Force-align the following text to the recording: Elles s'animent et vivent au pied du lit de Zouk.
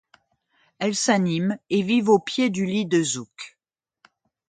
Elles 0.79 0.95
s'animent 0.95 1.59
et 1.69 1.83
vivent 1.83 2.09
au 2.09 2.17
pied 2.17 2.49
du 2.49 2.65
lit 2.65 2.87
de 2.87 3.03
Zouk. 3.03 3.59